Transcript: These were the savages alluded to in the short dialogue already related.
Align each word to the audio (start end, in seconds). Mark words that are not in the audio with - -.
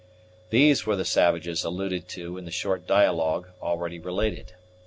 These 0.49 0.87
were 0.87 0.95
the 0.95 1.05
savages 1.05 1.63
alluded 1.63 2.07
to 2.07 2.35
in 2.35 2.45
the 2.45 2.49
short 2.49 2.87
dialogue 2.87 3.49
already 3.61 3.99
related. 3.99 4.53